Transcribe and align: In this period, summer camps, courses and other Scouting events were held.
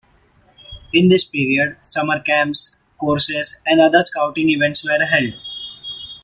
In 0.91 1.09
this 1.09 1.23
period, 1.23 1.77
summer 1.83 2.19
camps, 2.21 2.75
courses 2.99 3.61
and 3.67 3.79
other 3.79 4.01
Scouting 4.01 4.49
events 4.49 4.83
were 4.83 4.97
held. 5.05 5.35